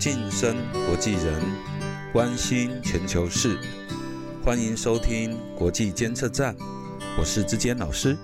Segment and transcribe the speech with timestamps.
[0.00, 0.56] 晋升
[0.86, 1.42] 国际人，
[2.10, 3.58] 关心全球事，
[4.42, 6.56] 欢迎收听国际监测站，
[7.18, 8.16] 我是志坚老师。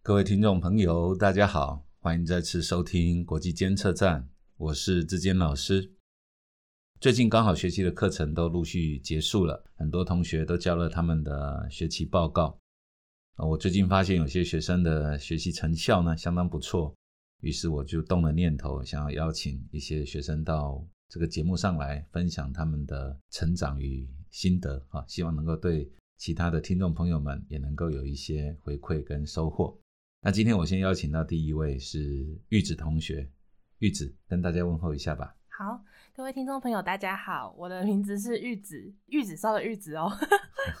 [0.00, 5.92] 各位听众朋友，大家好，欢迎再次收听国际监测站，我是志坚老师。
[6.98, 12.58] 最近刚好学期的课程都陆续结束了，很多同学都交了他们的学期报告。
[13.36, 16.94] 我最近发现有些学生的学习成效呢相当不错，
[17.40, 29.76] 于是我就动了念头，想要邀请一些学生到这个节目上来分享他们的成长与心得啊，希望能够对其他的听众朋友们也能够有一些回馈跟收获。
[30.22, 33.26] 那今天我先邀请到第一位是玉子同学，
[33.78, 35.34] 玉子跟大家问候一下吧。
[35.48, 35.82] 好，
[36.14, 40.12] 各位听众朋友，大家好，我的名字是玉子，玉子烧的玉子哦。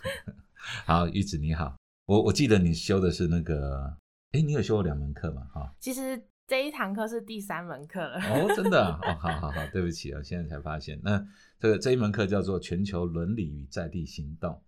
[0.84, 1.74] 好，玉子你好。
[2.04, 3.96] 我我记得你修的是那个，
[4.32, 5.42] 哎，你有修过两门课吗？
[5.54, 8.18] 哈，其实这一堂课是第三门课了。
[8.18, 8.84] 哦，真的？
[9.06, 10.98] 哦，好好好，对不起啊，现在才发现。
[11.00, 11.24] 那
[11.60, 14.60] 这个这一门课叫做全球伦理与在地行动。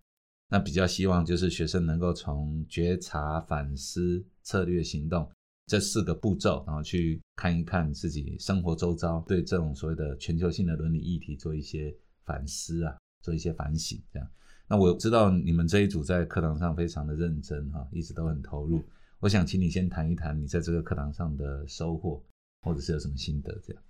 [0.47, 5.29] 那比较希望就是学生能够从觉察、反思、策略、行动
[5.65, 14.25] 这四个步骤，然后去看一看自己生活周遭对这种所谓的全球性的伦理议题做一些反思啊，做一些反省，这样。
[14.69, 18.81] 那我知道你们这一组在课堂上非常的认真哈，一直都很投入。
[19.23, 22.21] 我想请你先谈一谈你在这个课堂上的收获，
[22.61, 23.81] 或者是有什么心得这样。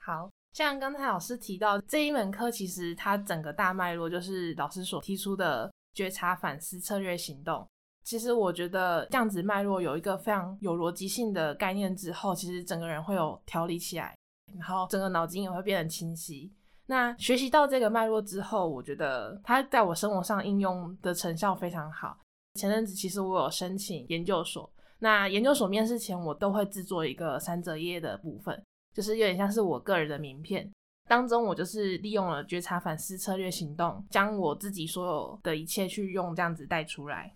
[0.00, 7.64] 好像刚才老师提到这一门课，其实它整个大脉络就是老师所提出的觉察、反思、策略、行动。
[8.02, 14.16] 其实我觉得这样子脉络有一个非常有逻辑性的概念之后，其实整个人会有调理起来，
[14.58, 16.52] 然后整个脑筋也会变得清晰。
[16.86, 22.18] 那学习到这个脉络之后，我觉得它在我生活上应用的成效非常好。
[22.54, 24.68] 前阵子其实我有申请研究所，
[25.00, 28.62] 那研究所面试前我都会制作一个三折页的部分，
[28.94, 30.70] 就是有点像是我个人的名片。
[31.08, 37.34] 当中我就是利用了觉察、反思、策略、行动，将我自己所有的一切去用这样子带出来。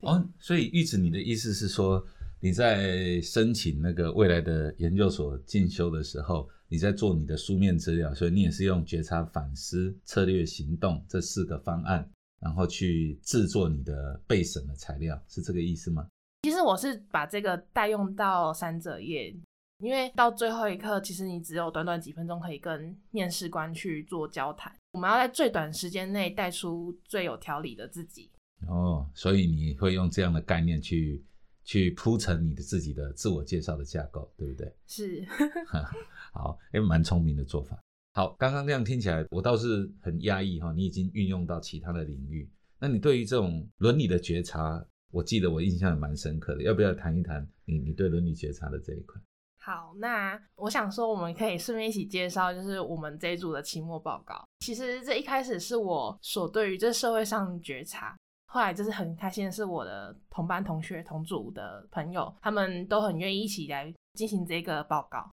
[0.00, 2.02] 哦，所以玉子，你的意思是说
[2.40, 6.48] 你在申请那个未来的研究所进修的时候？
[6.68, 16.08] 你在做你的书面资料，所以你也是用觉察、反思、策略、行动这四个方案，然后去制作你的备审的材料，是这个意思吗？
[16.42, 19.32] 其实我是把这个带用到三者页，
[19.78, 28.28] 因为到最后一刻，其实你只有短短几分钟可以跟面试官去做交谈，我们要在最短时间内带出最有条理的自己。
[28.66, 31.24] 哦，所以你会用这样的概念去
[31.62, 34.74] 去铺陈你的自己的自我介绍的架构，对不对？
[34.86, 35.24] 是。
[36.34, 37.80] 好，哎，蛮聪明的做法。
[38.14, 40.72] 好，刚刚这样听起来，我倒是很压抑哈。
[40.72, 42.50] 你已经运用到其他的领域，
[42.80, 46.62] 那你对于这种伦理的觉察，我记得我印象也蛮深刻的。
[46.62, 49.20] 要不要谈一谈你你对伦理觉察的这一块？
[49.58, 54.44] 好，那我想说，我们可以顺便一起介绍，就是我们这一组的期末报告。
[54.58, 65.30] 其实这一开始是我所对于这社会上觉察，后来就是很开心的是，我的同班同学、同组的朋友，他们都很愿意一起来进行这个报告。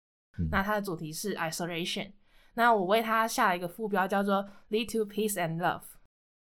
[0.52, 2.12] 那它的主题是 isolation，
[2.54, 5.82] 那我为它下了一个副标，叫做 lead to peace and love。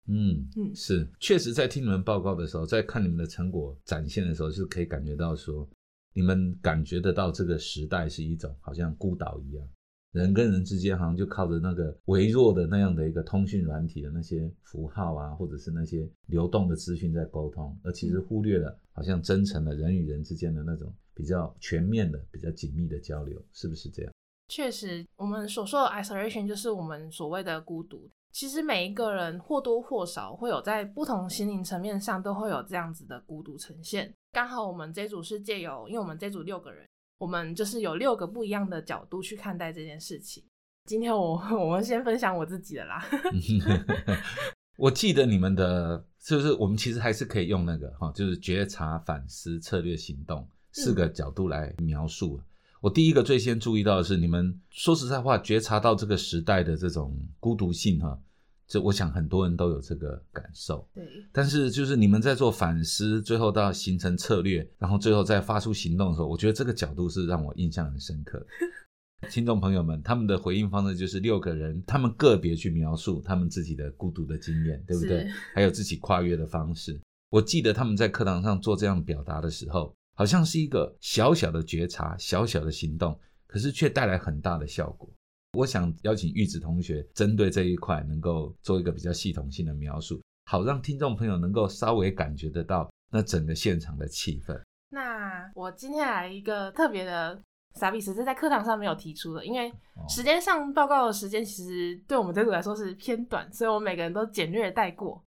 [0.07, 5.67] 嗯嗯，是，确实在听你们报告的时候，在看你们的成果展现的时候，是可以感觉到说，
[6.13, 9.67] 你们感觉得到这个时代是一种好像孤岛一样，
[10.13, 20.93] 人跟人之间好像就靠着那个微弱的那样的一个通讯软体的那些符号啊，或者是那些流动的资讯在沟通，而其实忽略了好像真诚的人与人之间的那种。
[21.17, 24.13] 比较全面的、比较紧密的交流，是不是这样？
[24.49, 28.07] 确实，我们所说的 isolation 就是我们所谓的孤独。
[28.31, 34.13] 其实每一个人或多或少会有在不同心灵层面上都会有这样子的孤独呈现。
[34.31, 40.43] 刚好我们这组是借由，因为我们这组六个人，我们就是有六个不一样的角度去看待这件事情。
[40.85, 43.03] 今天我 我们先分享我自己的啦。
[44.77, 50.47] 我记得你们的，就是我们其实还是可以用那个哈，就是觉察、反思、策略、行动。
[50.73, 52.39] 四个角度来描述。
[52.87, 58.17] 我第一个最先注意到的是，你们说实在话，觉察到这个时代的这种孤独性哈，
[58.65, 60.87] 这我想很多人都有这个感受。
[60.93, 61.05] 对。
[61.33, 68.41] 但是就是你们在做反思，最后到形成策略，然后最后再发出行动的时候，我觉得这个角度是让我印象很深刻。
[69.29, 75.27] 听众朋友们，他们的回应方式就是六个人，他们个别去描述他们自己的孤独的经验，对不对？
[75.53, 76.97] 还有自己跨越的方式。
[77.31, 79.93] 我记得他们在课堂上做这样表达的时候。
[80.17, 85.07] 好像是一个小小的觉察，小小的行动，可是却带来很大的效果。
[85.53, 94.59] 我想邀请玉子同学针对这一块，能够做一个比较系统性的描述，好让听众朋友能够稍微感觉得到那整个现场的气氛。
[94.89, 97.39] 那我今天来一个特别的
[97.75, 105.23] 傻逼，只是在课堂上没有提出的，因为哦时间上报告的时间其实对我们这组来说是偏短，所以我们每个人都简略地带过。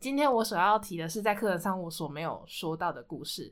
[0.00, 3.50] 今天我所要提的是在课堂上我所没有说到的故事，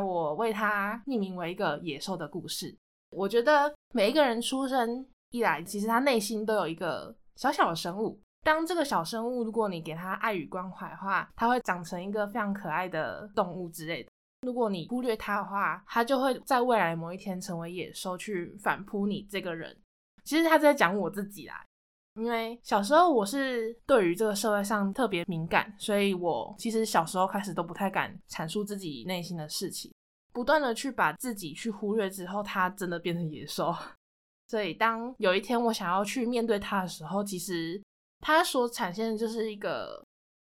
[0.00, 2.74] 我为它命名为一个野兽的故事。
[3.10, 8.18] 我觉得每一个人出生一来，其实他内心都有一个小小的生物。
[8.42, 14.10] 当这个小生物，如果你给它爱与关怀的话，它会长成一个非常可爱的动物之类的。
[14.42, 19.76] 如果你忽略它的话，它就会在未来某一天成为野兽，去反扑你这个人。
[20.24, 21.64] 其实他在讲我自己啦，
[22.14, 29.90] 因为小时候我是对于这个社会上特别敏感，所以我其实小时候开始都不太敢阐述自己内心的事情，
[30.32, 33.74] 不断的去把自己去忽略之后，它真的变成野兽。
[34.48, 37.82] 所以当有一天我想要去面对它的时候，其实
[38.20, 40.04] 它所产现的就是一个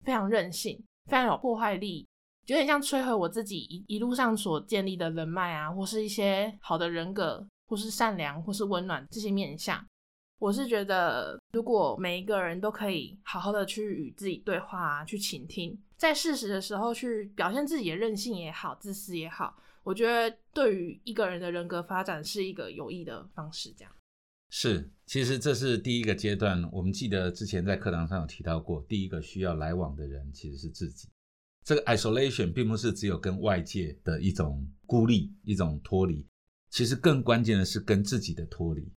[0.05, 2.07] 非常任性、非常有破坏力，
[2.45, 9.85] 有点像摧毁我自己一一路上所建立的人脉啊，或是一些好的人格，或是善良，或是温暖这些面相。
[10.39, 23.73] 我是觉得，如果每一个人都可以好好的去与自己对话啊，去倾听，在适时的时候去表现自己的任性也好，自私也好，我觉得对于一个人的人格发展是一个有益的方式。
[23.77, 23.93] 这样
[24.49, 26.67] 是，其实这是第一个阶段。
[26.71, 31.09] 我们记得之前在课堂上有提到过，第一个需要来往的人其实是自己。
[31.65, 36.25] 这个 isolation 并不是只有跟外界的一种孤立、一种脱离，
[36.69, 38.89] 其实更关键的是跟自己的脱离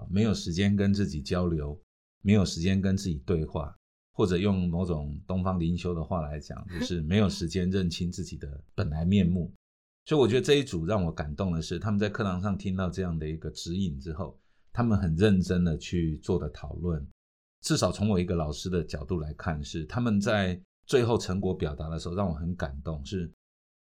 [0.00, 1.78] 啊，没有时间跟自己交流，
[2.22, 3.76] 没有时间跟自己对话，
[4.14, 9.52] 或者用某种东方灵修的话来讲，就 是没有时间认清自己的本来面目。
[10.06, 14.36] 所以我觉得这一组让我感动的是，他们在课堂上听到这样的一个指引之后，
[14.72, 17.06] 他们很认真的去做的讨论。
[17.62, 23.04] 至少从我一个老师的角度来看，是他们在最后成果表达的时候，让我很感动。
[23.04, 23.30] 是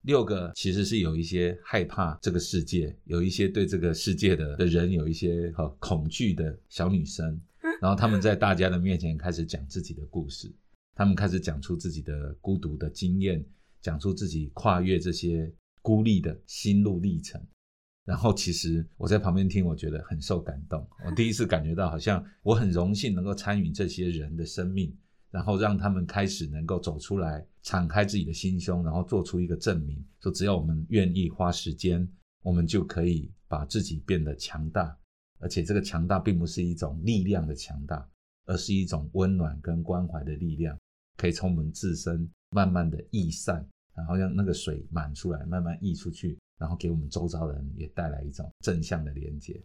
[0.06, 7.38] 六个其实是有一些害怕这个世界，有一些对这个世界的的人有一些和恐惧的小女生，
[7.82, 10.48] 然后他们在大家的面前开始讲自己的故事，
[10.94, 13.44] 他们开始讲出自己的孤独的经验，
[13.82, 17.44] 讲出自己跨越这些孤立的心路历程。
[18.04, 20.88] 然后其实我在旁边听，我觉得很受感动。
[21.04, 24.96] 我第一次感觉到，好像我很荣幸能够参与这些人的生命，
[25.36, 32.08] 然后让他们开始能够走出来，敞开自己的心胸，然后做出一个证明，说只要我们愿意花时间，
[32.42, 34.96] 我们就可以把自己变得强大。
[35.38, 38.08] 而且这个强大并不是一种力量的强大，
[38.46, 40.74] 而是一种温暖跟关怀的力量，
[41.18, 43.62] 可以从我们自身慢慢的溢散，
[43.94, 46.38] 然后让那个水满出来，慢慢溢出去。
[46.58, 49.62] 然后给我们周遭的人也带来一种正向的连接。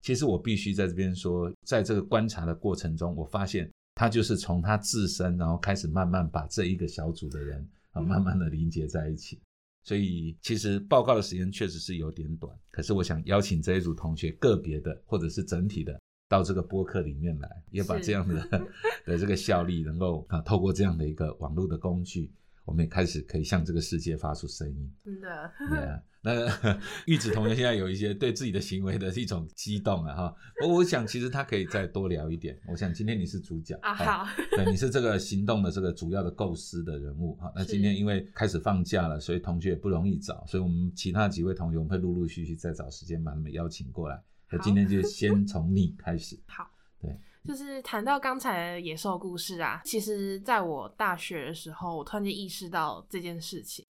[0.00, 3.68] 其实我必须在这边说，在这个观察的过程中，我发现
[3.98, 9.40] 他就是从他自身，然后开始慢慢把这一个小组的人啊，慢慢的凝结在一起。
[9.82, 18.40] 所以其实报告的时间确实是有点短，可是我想邀请这一组同学个别的或者是整体的到这个播客里面来，也把这样的
[19.04, 22.30] 的这个效力能够啊，透过这样的一个网络的工具。
[22.68, 26.02] 我们也开始可以向这个世界发出声音，真的。
[26.20, 26.34] 那
[27.06, 30.34] 玉子同学现在有一些对自己的行为的一种激动啊，哈。
[30.60, 32.58] 我我想其实他可以再多聊一点。
[32.66, 37.50] 我想今天你是主角啊，好， 对，你是这个行动的这个主要的构思的人物哈。
[37.56, 44.20] 那今天因为开始放假了，所以同学也不容易找，所以我们其他几位同学我们会陆陆续续再找时间把他们邀请过来。
[44.50, 46.38] 那今天就先从你开始。
[46.46, 46.68] 好，
[47.00, 47.16] 对。
[47.48, 53.82] 就是谈到刚才的野兽故事啊，其实在我大学的时候，我突然间意识到这件事情，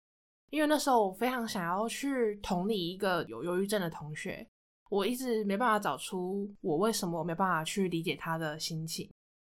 [0.50, 4.46] 因为那时候我非常想要去同理一个有忧郁症的同学，
[4.90, 9.10] 我一直没办法找出我为什么没办法去理解他的心情。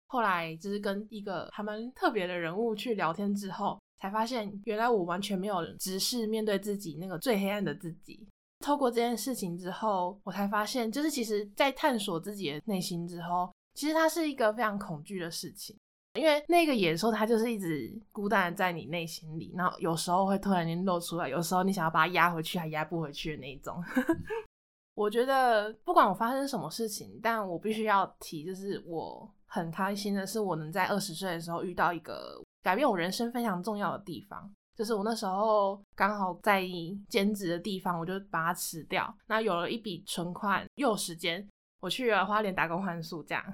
[0.09, 8.29] 后来就是跟一个还蛮特别的人物去聊天之后，才发现原来我完全没有直视面对自己那个最黑暗的自己。
[8.61, 13.51] 透过这件事情之后，我才发现，就是其实在探索自己的内心之后。
[13.75, 15.77] 其实它是一个非常恐惧的事情，
[16.15, 23.83] 因为那个野兽它就是一直孤单的在你内心里，然后有时候会突然间露出来，有时候你想要把它压回去还压不回去的那一种。
[24.95, 36.63] 我觉得不管我发生什么事情，但我必须要提，就是我很开心的是，我能在二十岁的时候遇到一个改变我人生非常重要的地方，就是我那时候刚好在
[37.09, 41.45] 兼职的地方，我就把它辞掉，那有了一笔存款，又有时间，
[41.85, 43.45] 我去了花莲打工换宿，这样。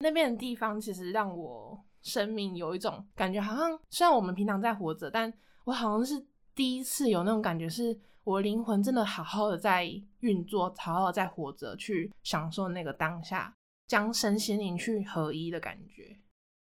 [0.00, 5.32] 那边的地方其实让我生命有一种感觉，好像虽然我们平常在活着，但
[5.64, 6.22] 我好像是
[6.54, 9.88] 第一次有那种感觉，是我灵魂真的好好的在
[10.20, 13.56] 运作，好好的在活着，去享受那个当下，
[13.86, 16.14] 将身心灵去合一的感觉。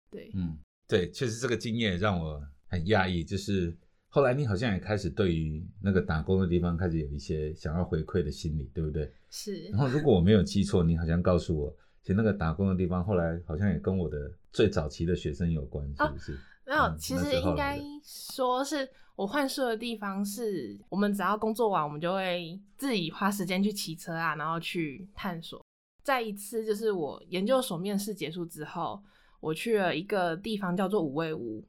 [0.09, 3.77] 对，嗯，对，确实这个经验让我很讶异，就是
[4.07, 9.13] 后来你好像也开始对于那个打工的地方开始有一些想要回馈的心理，对不对？
[9.29, 9.79] 是然。
[9.79, 16.39] 后如果我没有记错，你好像告诉我，其实那个打工的地方后来好像也跟我的最早期的学生有关，是不是？
[16.65, 25.63] 没有，嗯其实应该说是我换宿的地方是，我们只要工作完，我们就会自己花时间去骑车啊，然后去探索。
[26.03, 29.01] 再一次就是我研究所面试结束之后，
[29.39, 31.63] 我去了一个地方叫做五味屋，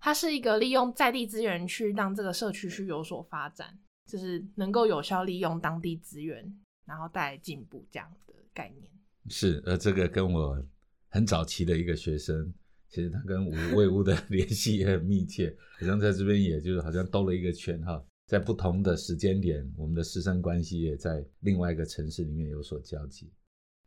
[0.00, 3.78] 它是一个利用在地资源去让这个社区去有所发展，
[4.10, 6.44] 就是能够有效利用当地资源，
[6.86, 8.90] 然后带来进步这样的概念。
[9.28, 10.64] 是，而这个跟我
[11.08, 12.54] 很早期的一个学生，
[12.88, 23.32] 其实他跟五味屋的 联系也很密切，好像在这边也就是好像兜了一个圈哈，在不同的时间点，我们的师生关系也在另外一个城市里面有所交集。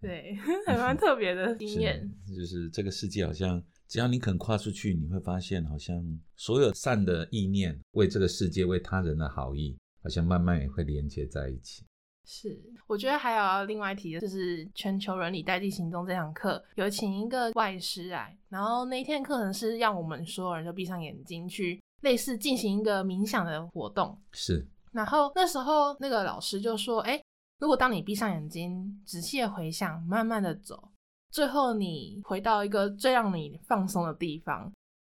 [0.01, 2.09] 对，还蛮特别的 经验。
[2.27, 6.01] 就是这个世界好像只要你肯跨出去，你会发现好像
[6.35, 11.85] 所有善的意念，为这个世界、为他人的好意，好像慢慢也会连接在一起。
[12.31, 24.15] 是，我觉得还有另外提的，就是全球伦理代际行动这堂课有请一个外师来，然后那一天课程是让我们所有人都闭上眼睛去类似进行一个冥想的活动。
[24.31, 27.19] 是，然后那时候那个老师就说：“哎，
[27.59, 30.91] 如果当你闭上眼睛，仔细的回想，慢慢的走，
[31.31, 34.71] 最后你回到一个最让你放松的地方。”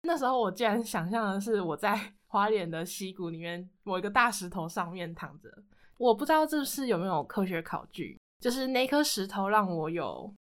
[0.07, 5.51] 那时候我竟然想象的是我在花莲的溪谷里面某一个大石头上面躺着。
[6.01, 10.33] 我不知道这是有没有科学考据，就是那颗石头让我有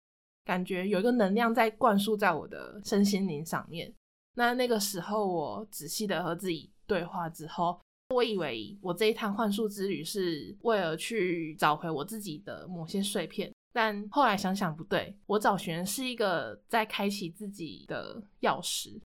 [0.44, 3.92] 感觉有一个能量在灌输在我的身心灵上面。
[4.34, 7.76] 那那个时候，我仔细的和自己对话之后，
[8.10, 19.00] 我以为我这一趟幻术之旅是为了去找回我自己的某些碎片，但后来想想不对，我找寻是一个在开启自己的钥匙。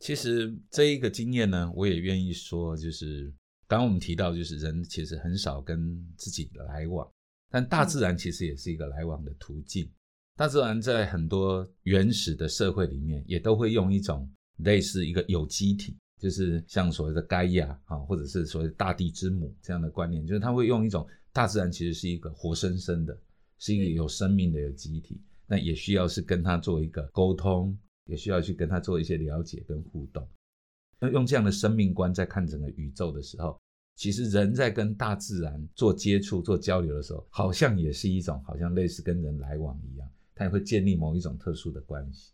[0.00, 3.32] 其实这一个经验呢，我也愿意说，就是
[3.70, 7.08] 刚刚我们提到，就是人其实很少跟自己来往，
[7.48, 9.88] 但大自然其实也是一个来往的途径。
[10.36, 23.16] 大自然在很多原始的社会里面，也都会用一种类似一个有机体，就是像所谓的盖亚啊，或者是所谓大地之母这样的观念，就是他会用一种大自然其实是一个活生生的，
[23.60, 30.28] 是一个有生命的有机体，那也需要是跟它做一个沟通，也需要去跟它做一些了解跟互动。
[31.00, 33.58] 那用这样的生命观在看整个宇宙的时候，
[33.96, 42.32] 其实人在跟大自然做接触、做交流的时候，好像也是一种好像类似跟人来往一样，它也会建立某一种特殊的关系。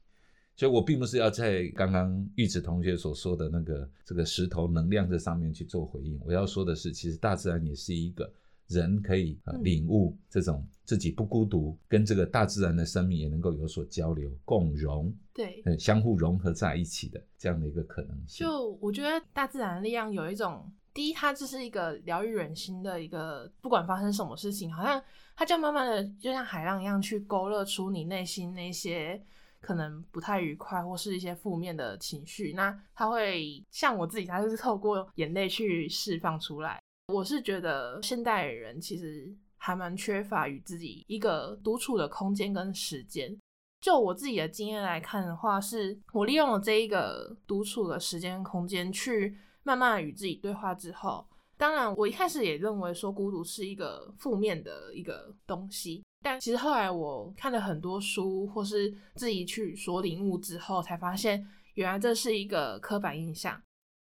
[0.56, 8.32] 所以我并不是要在刚刚玉子同学所说的那个这个石头能量这上面去做回应，我要说的是，其实大自然也是一个
[8.68, 18.46] 人可以、呃、嗯领悟这种自己不孤独，跟这个大自然的生命也能够有所交流、共融，对，呃，相互融合在一起的这样的一个可能性。
[18.46, 25.02] 就我觉得大自然的力量有一种，第一，它就是一个疗愈人心的一个，不管发生什么事情，好像
[25.36, 29.20] 它就慢慢的就像海浪一样去勾勒出你内心那些
[29.60, 32.52] 可能不太愉快或是一些负面的情绪。
[32.52, 36.80] 那它会像我自己，它就是透过眼泪去释放出来。
[37.12, 43.36] 我是觉得现代人其实还蛮缺乏与自己一个独处的空间跟时间。
[43.80, 51.24] 就我自己的经验来看的话，是我利用了这一个独处的时间空间，去慢慢与自己对话之后，
[51.56, 63.62] 当然我一开始也认为说孤独是一个负面的一个东西，但其实后来我看了很多书，或是自己去所领悟之后，才发现原来这是一个刻板印象。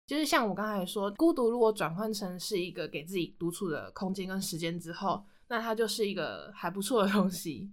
[0.06, 7.70] 就是像我刚才说，孤独如果转换成是一个给自己独处的空间跟时间之后，那它就是一个还不错的东西。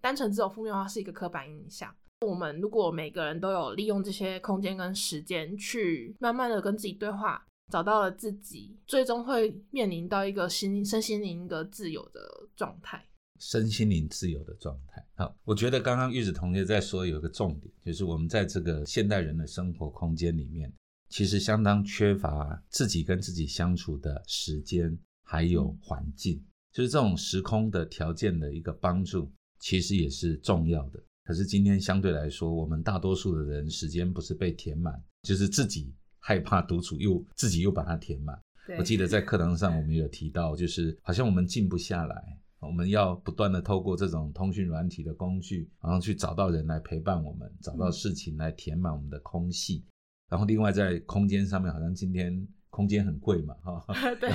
[0.00, 1.94] 单纯只有负面的话是一个刻板印象。
[2.26, 12.20] 我们如果每个人都有利用这些空间跟时间去慢慢的跟自己对话，找到了自己，最终会面临到一个心身心灵一个自由的
[12.54, 13.04] 状态。
[13.40, 15.04] 身心灵自由的状态。
[15.16, 20.72] 好，我觉得刚刚玉子同学在说有一个重点，就是我们在这个现代人的生活空间里面，
[21.12, 26.42] 其实相当缺乏自己跟自己相处的时间，还有环境，
[26.72, 30.98] 就是这种时空的条件的一个帮助，其实也是重要的。
[31.24, 38.40] 可是今天相对来说，我们大多数的人时间不是被填满，就是自己害怕独处，又自己又把它填满。
[38.78, 49.84] 我记得在课堂上我们有提到，就是好像我们静不下来，我们要不断的透过这种通讯软体的工具，然后去找到人来陪伴我们，找到事情来填满我们的空隙。
[50.32, 53.84] 然后另外在空间上面，好像今天空间很贵嘛，哈、
[54.18, 54.30] 对，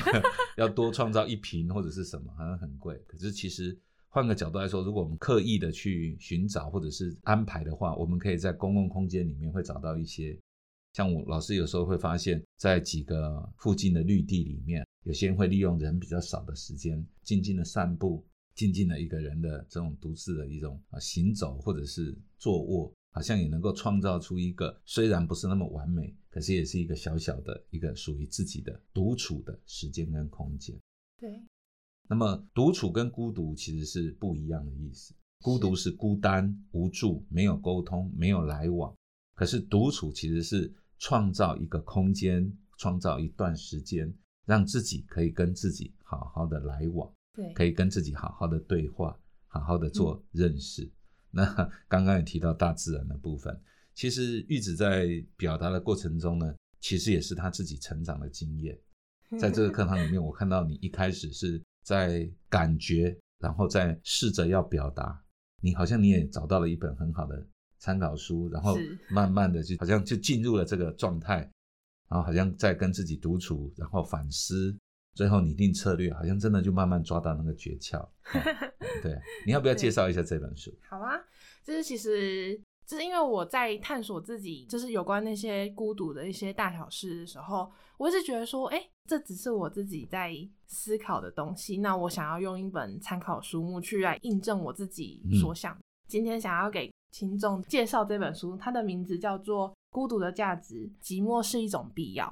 [0.56, 2.96] 要多创造一平或者是什么，好像很贵。
[3.08, 3.76] 可是其实
[4.10, 10.38] 换个角度来说，如果我们刻意的去寻找或者是安排的话，我们可以在公共空间里面会找到一些。
[10.94, 18.24] 像我老师有时候会发现，在几个附近的绿地里面，有些人会利用人比较少的时间，静静的散步，
[18.54, 30.76] 静静的一个人的这种独自的一种啊行走或者是坐卧，好像也能够创造出一个虽然不是那么完美，可是也是一个小小的一个属于自己的独处的时间跟空间。
[31.20, 31.42] 对，
[32.08, 35.16] 那么独处跟孤独其实是不一样的意思。
[35.42, 38.96] 孤独是孤单、无助、没有沟通、没有来往，
[39.36, 44.12] 可是独处其实是创造一个空间，创造一段时间，
[44.46, 47.12] 让自己可以跟自己好好的来往。
[47.34, 49.16] 对，可以跟自己好好的对话，
[49.48, 50.90] 好好的做认识。
[51.32, 51.46] 那
[51.88, 53.60] 刚刚也提到大自然的部分，
[53.94, 58.78] 其实玉子在表达的过程中呢，其实也是他自己成长的经验。
[59.40, 65.22] 在这个课堂里面，我看到你一开始是在感觉，然后再试着要表达。
[65.62, 67.46] 你好像你也找到了一本很好的
[67.78, 68.78] 参考书，然后
[69.10, 71.40] 慢慢的就好像就进入了这个状态，
[72.08, 74.78] 然后好像在跟自己独处，然后反思。
[75.18, 78.08] 最后拟定策略，好像真的就慢慢抓到那个诀窍。
[79.02, 80.72] 对，你要不要介绍一下这本书？
[80.88, 81.20] 好啊，
[81.64, 82.56] 就是其实
[82.86, 90.36] 就是因为我在探索自己，就是有关那些孤独的一些大小事的时候，我一直觉得说，哎，这只是我自己在
[90.68, 91.78] 思考的东西。
[91.78, 95.76] 那我想要用一本参考书目去来印证我自己所想。
[96.08, 102.26] 今天想要给听众介绍这本书，它的名字叫做《孤独的价值：寂寞是一种必要》。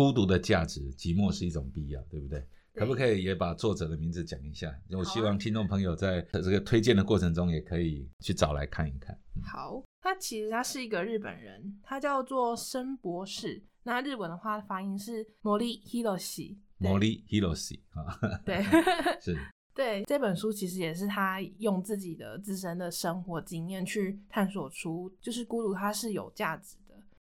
[0.00, 2.42] 孤独的价值，寂寞是一种必要，对不对？
[2.72, 4.74] 可不可以也把作者的名字讲一下？
[4.92, 9.14] 我希望听众朋友在这个推荐的过程中，也可以去找来看一看。
[9.42, 13.62] 好，他其实他是一个日本人，他叫做申博士。
[13.82, 16.56] 那日文的话，发音是 Mori Hiroshi。
[16.78, 18.62] Mori Hiroshi 啊，对，
[19.20, 19.36] 是，
[19.74, 20.02] 对。
[20.04, 26.78] 这本书其实也是他用自己的自身的生活经验去探索出，就是孤独它是有价值。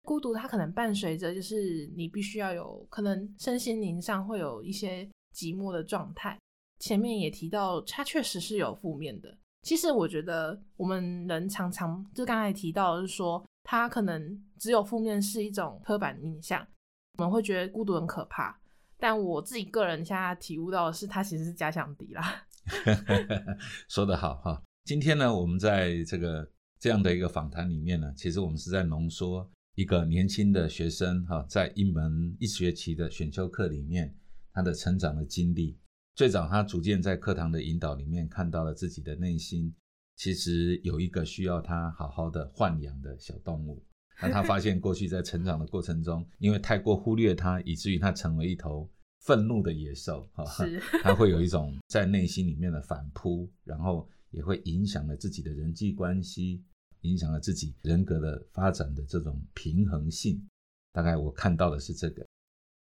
[0.07, 5.03] 孤独，它可能伴随着，就是你必须要有可能身心灵上会有一些
[5.35, 6.39] 寂寞的状态。
[6.79, 9.37] 前面也提到，它确实是有负面的。
[9.63, 16.65] 其实我觉得我们人常常就刚才提到，是说它可能只有负面是一种刻板印象，
[17.17, 18.57] 我们会觉得孤独很可怕。
[18.97, 22.45] 但我自己个人现在体悟到的是，它其实是假想敌啦。
[23.89, 24.63] 说得好哈！
[24.85, 29.45] 今天呢，我们在这个这样的一个访谈里面呢，其实我们是在浓缩。
[29.77, 34.11] 一个年轻的学生哈，在一门一学期的选修课里面，
[34.51, 35.77] 他的成长的经历。
[36.15, 39.71] 最早，他逐渐在课堂的引导里面看到了自己的内心，
[40.15, 43.85] 其实有一个需要他好好的豢养的小动物。
[44.19, 50.43] 那他发现过去在成长的过程中，因为太过忽略他，以至于他成为一头愤怒的野兽哈。
[51.03, 56.63] 他会有一种在内心里面的反扑，然后也会影响了自己的人际关系。
[57.01, 60.41] 影响了自己人格的发展的这种平衡性，
[60.91, 62.25] 大概我看到的是这个。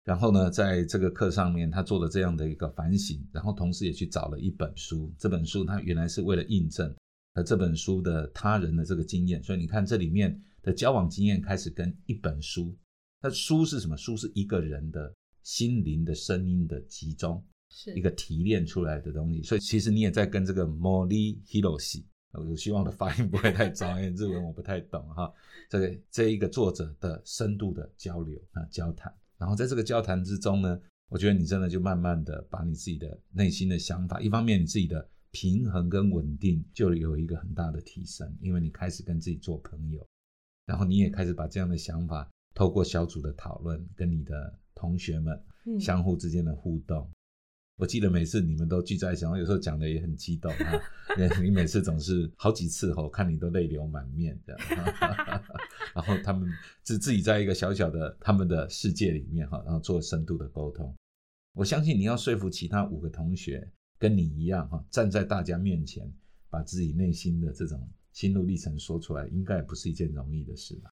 [0.04, 5.10] 然后呢，在这个课上面，他做了这样的一个反省，然后同时也去找了一本书。
[5.18, 6.94] 这本书他原来是为了印证
[7.34, 12.76] 和这本书的他人的这个经验，所以你看这里面的交往经验开始跟一本书。
[13.22, 13.96] 那书是什么？
[13.96, 15.10] 书是一个人的
[15.42, 19.42] 心灵的声音的集中，是一个提炼出来的东西。
[19.42, 22.04] 所以其实你也在跟这个 Molly Hiroshi。
[22.34, 25.32] 我希望的发音不会太糟，因为日文我不太懂哈。
[25.68, 40.06] 这个这一个作者的深度的交流啊交谈，然后在这个交谈之中呢，我觉得你真的就慢慢的把你自己的内心的想法，一方面你自己的平衡跟稳定就有一个很大的提升，因为你开始跟自己做朋友，
[40.66, 45.40] 然后你也开始把这样的想法透过小组的讨论，跟你的同学们
[45.80, 47.08] 相互之间的互动。
[47.76, 50.80] 我记得每次你们都聚在一起，然后有时候讲的也很激动啊。
[51.42, 54.56] 你每次总是好几次后，看你都泪流满面的。
[55.92, 56.48] 然后他们
[56.84, 60.94] 自自己在一个小小的他们的世界里面哈，然后做深度的沟通。
[61.52, 66.08] 我相信你要说服其他五个同学跟你一样哈，站在大家面前，
[66.48, 70.90] 把自己内心的这种心路历程说出来，应该也不是一件容易的事吧。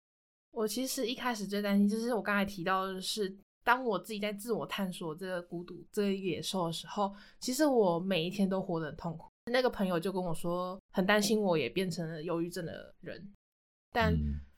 [0.52, 3.34] 我其实一开始最担心，就是我刚才提到的是。
[3.65, 9.28] 当我自己在自我探索这个孤独、这个野兽的时候，其实我每一天都活得很痛苦。
[9.51, 13.34] 那个朋友就跟我说，很担心我也变成了忧郁症的人。
[13.91, 14.15] 但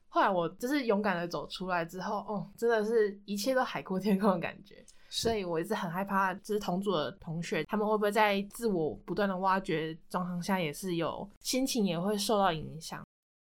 [0.09, 4.85] 后来我就是勇敢的走出来之后，哦，真的是一切都海阔天空的感觉。
[5.09, 13.05] 所以我一直很害怕，就是同组的同学，他们会不会在自我不断的挖掘状况下，也是有心情也会受到影响，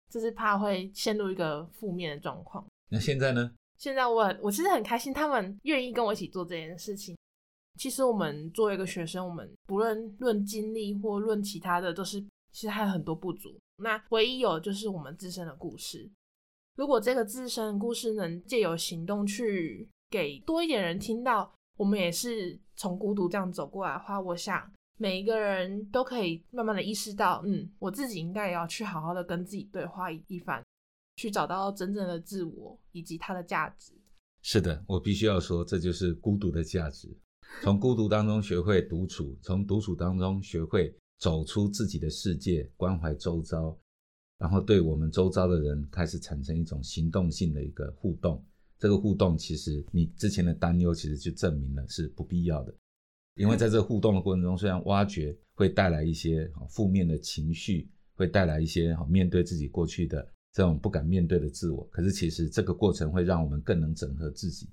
[0.09, 2.65] 就是怕会陷入一个负面的状况。
[2.89, 3.51] 那现在呢？
[3.81, 7.17] 现在我我其实很开心，他们愿意跟我一起做这件事情。
[7.79, 13.57] 其实我们作为一个学生，我们不论论经历或论其他的，都是其实还有很多不足。
[13.77, 16.07] 那唯一有就是我们自身的故事。
[16.75, 30.63] 如果这个自身的故事能借由行动去给多一点人听到，我们也是从孤独这样走过来的话，我想每一个人都可以慢慢的意识到，嗯，我自己应该也要去好好的跟自己对话一番，
[31.21, 33.93] 去找到真正的自我以及它的价值。
[34.41, 37.07] 是的，我必须要说，这就是孤独的价值。
[37.61, 43.77] 从孤独当中学会独处，从独处当中学会走出自己的世界，关怀周遭，
[44.39, 48.43] 然后对我们周遭的人开始产生一种行动性的一个互动。
[48.79, 52.73] 这个互动其实你之前的担忧其实就证明了是不必要的，
[53.35, 64.69] 因为在这个互动的过程中，虽然挖掘会带来一些负面的情绪，会带来一些面对自己过去的这种不敢面对的自我，可是其实这个过程会让我们更能整合自己。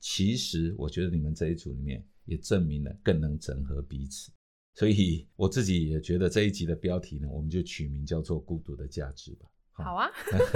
[0.00, 4.30] 其实我觉得你们这一组里面也证明了更能整合彼此，
[4.74, 9.48] 所以我自己也觉得这一集的标题呢，我们就取名叫做“孤独的价值”吧。
[9.72, 10.10] 好啊。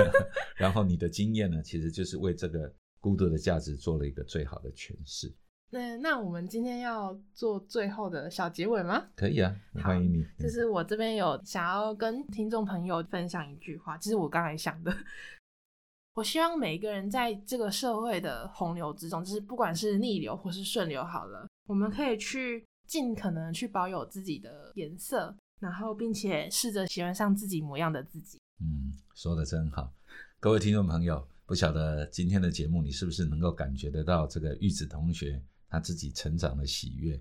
[0.56, 5.32] 然后你的经验呢，其实就是为这个孤独的价值做了一个最好的诠释。
[5.70, 9.04] 那那我们今天要做最后的小结尾吗？
[9.14, 10.24] 可以啊，欢迎你。
[10.38, 14.94] 就是我这边有想要跟听众朋友分享一句话，就是我刚才想的。
[16.14, 28.38] 我希望每一个人在这个社会的洪流之中，就是不管是逆流或是顺流，好了，我们可以去尽可能去保有自己的颜色，然后并且试着喜欢上自己模样的自己。
[28.60, 29.92] 嗯，说的真好，
[30.40, 37.20] 各位听众朋友，不晓得今天的节目你是不是能够感觉得到这个玉子同学他自己成长的喜悦？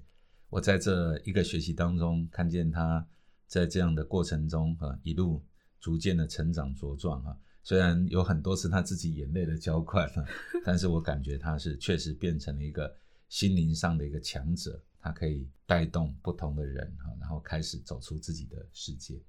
[0.49, 3.05] 我在这一个学期当中，看见他
[3.47, 5.43] 在这样的过程中啊，一路
[5.79, 7.37] 逐渐的成长茁壮啊。
[7.63, 10.25] 虽然有很多是他自己眼泪的浇灌了，
[10.63, 12.95] 但是我感觉他是确实变成了一个
[13.27, 19.21] 心灵上的一个强者，他可以带动不同的人哈，然后开始走出自己的世界。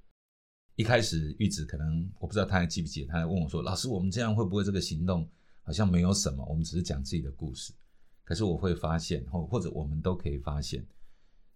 [0.77, 5.29] 一开始玉子可能我不知道他还记不记得，他还问我说：“老师，我们这样会不会这个行动
[5.65, 6.47] 好像没有什么？
[6.49, 7.73] 我们只是讲自己的故事。”
[8.29, 10.87] 可是我会发现，或或者我们都可以发现，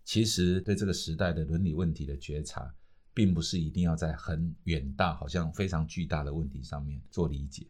[0.04, 2.74] 其实对这个时代的伦理问题的觉察。
[3.14, 7.68] 并不是一定要在很远大、好像非常巨大的问题上面做理解。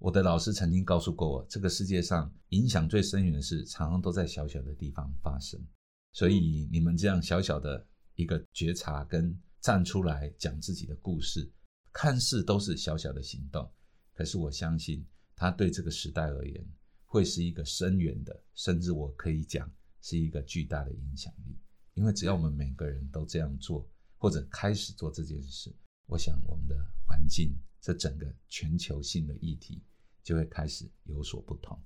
[0.00, 5.64] 我的老师曾经告诉过我，这个世界上影响最深远的事，常常都在小小的地方发生。
[6.12, 11.48] 所以你们这样小小的一个觉察跟站出来讲自己的故事，
[11.92, 13.70] 看似都是小小的行动，
[14.14, 16.66] 可是我相信它对这个时代而言，
[17.12, 19.70] 会是一个深远的，甚至我可以讲
[20.00, 21.54] 是一个巨大的影响力。
[21.94, 23.86] 因为只要我们每个人都这样做。
[24.22, 25.74] 或者开始做这件事，
[26.06, 29.82] 我想我们的环境，这整个全球性的议题
[30.22, 31.76] 就会开始有所不同。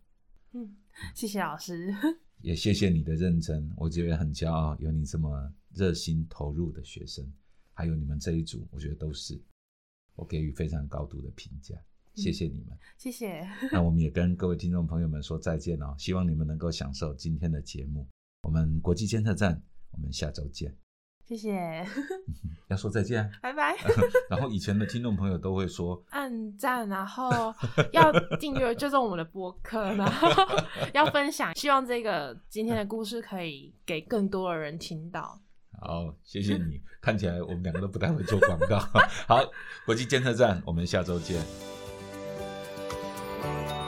[0.53, 0.77] 嗯，
[1.15, 1.91] 谢谢老师，
[2.45, 7.27] 也谢谢你的认真，我觉得很骄傲，有你这么热心投入的学生，
[7.73, 9.43] 还有你们这一组，我觉得都是
[10.15, 11.75] 我给予非常高度的评价。
[12.17, 13.49] 谢谢你们， 谢谢。
[13.71, 18.07] 那我们也跟各位听众朋友们说再见哦，希望你们能够享受今天的节目。
[18.43, 20.75] 我们国际监测站，我们下周见。
[21.27, 21.85] 谢谢，
[22.69, 23.77] 要说再见，拜拜。
[24.31, 27.53] 然后以前的听众朋友都会说 按赞，然后
[27.93, 30.29] 要订阅，就是我们的播客，然后
[30.95, 31.53] 要分享。
[31.57, 35.41] 希望这个今天的故事可以给更多的人听到。
[35.81, 36.81] 好，谢谢你。
[37.03, 38.79] 看起来我们两个都不太会做广告。
[39.27, 39.41] 好，
[39.85, 41.76] 国际监测站，我们下周见。
[43.47, 43.86] Thank you.